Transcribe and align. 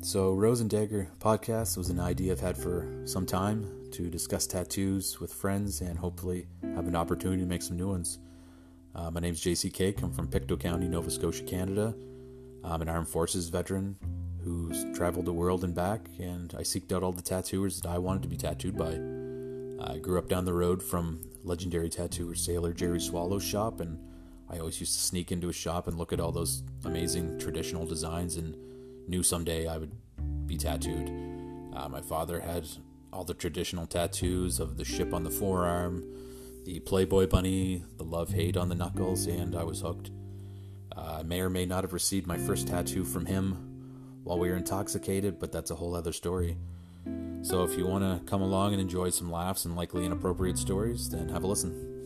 So, 0.00 0.32
Rose 0.32 0.60
and 0.60 0.70
Dagger 0.70 1.08
podcast 1.18 1.76
was 1.76 1.90
an 1.90 1.98
idea 1.98 2.32
I've 2.32 2.40
had 2.40 2.56
for 2.56 2.88
some 3.04 3.26
time 3.26 3.90
to 3.90 4.08
discuss 4.08 4.46
tattoos 4.46 5.18
with 5.20 5.32
friends 5.32 5.80
and 5.80 5.98
hopefully 5.98 6.46
have 6.74 6.86
an 6.86 6.94
opportunity 6.94 7.42
to 7.42 7.48
make 7.48 7.62
some 7.62 7.76
new 7.76 7.88
ones. 7.88 8.20
Uh, 8.94 9.10
my 9.10 9.18
name 9.20 9.34
is 9.34 9.40
JC 9.40 9.72
Cake. 9.72 10.00
I'm 10.00 10.12
from 10.12 10.28
Pictou 10.28 10.56
County, 10.56 10.86
Nova 10.88 11.10
Scotia, 11.10 11.42
Canada. 11.42 11.94
I'm 12.62 12.80
an 12.80 12.88
armed 12.88 13.08
forces 13.08 13.48
veteran 13.48 13.96
who's 14.42 14.86
traveled 14.96 15.26
the 15.26 15.32
world 15.32 15.64
and 15.64 15.74
back, 15.74 16.08
and 16.20 16.54
I 16.56 16.62
seeked 16.62 16.92
out 16.92 17.02
all 17.02 17.12
the 17.12 17.20
tattooers 17.20 17.80
that 17.80 17.90
I 17.90 17.98
wanted 17.98 18.22
to 18.22 18.28
be 18.28 18.36
tattooed 18.36 18.78
by. 18.78 18.92
I 19.84 19.98
grew 19.98 20.18
up 20.18 20.28
down 20.28 20.44
the 20.44 20.54
road 20.54 20.80
from 20.80 21.28
legendary 21.42 21.88
tattooer 21.88 22.36
sailor 22.36 22.72
Jerry 22.72 23.00
Swallow's 23.00 23.44
shop, 23.44 23.80
and 23.80 23.98
I 24.48 24.58
always 24.58 24.78
used 24.80 24.94
to 24.94 25.00
sneak 25.00 25.32
into 25.32 25.48
his 25.48 25.56
shop 25.56 25.88
and 25.88 25.98
look 25.98 26.12
at 26.12 26.20
all 26.20 26.32
those 26.32 26.62
amazing 26.84 27.38
traditional 27.40 27.84
designs 27.84 28.36
and 28.36 28.56
knew 29.08 29.22
someday 29.22 29.66
I 29.66 29.78
would 29.78 29.92
be 30.46 30.56
tattooed. 30.56 31.08
Uh, 31.74 31.88
my 31.88 32.00
father 32.00 32.40
had 32.40 32.66
all 33.12 33.24
the 33.24 33.34
traditional 33.34 33.86
tattoos 33.86 34.60
of 34.60 34.76
the 34.76 34.84
ship 34.84 35.14
on 35.14 35.24
the 35.24 35.30
forearm, 35.30 36.04
the 36.64 36.80
Playboy 36.80 37.26
bunny, 37.26 37.82
the 37.96 38.04
love 38.04 38.30
hate 38.30 38.56
on 38.56 38.68
the 38.68 38.74
knuckles, 38.74 39.26
and 39.26 39.56
I 39.56 39.64
was 39.64 39.80
hooked. 39.80 40.10
Uh, 40.94 41.18
I 41.20 41.22
may 41.22 41.40
or 41.40 41.50
may 41.50 41.64
not 41.64 41.84
have 41.84 41.92
received 41.92 42.26
my 42.26 42.36
first 42.36 42.68
tattoo 42.68 43.04
from 43.04 43.26
him 43.26 44.20
while 44.24 44.38
we 44.38 44.50
were 44.50 44.56
intoxicated, 44.56 45.38
but 45.38 45.52
that's 45.52 45.70
a 45.70 45.76
whole 45.76 45.94
other 45.94 46.12
story. 46.12 46.56
So 47.42 47.62
if 47.62 47.78
you 47.78 47.86
want 47.86 48.04
to 48.04 48.28
come 48.28 48.42
along 48.42 48.72
and 48.72 48.80
enjoy 48.80 49.10
some 49.10 49.30
laughs 49.30 49.64
and 49.64 49.76
likely 49.76 50.04
inappropriate 50.04 50.58
stories, 50.58 51.08
then 51.08 51.28
have 51.28 51.44
a 51.44 51.46
listen. 51.46 51.97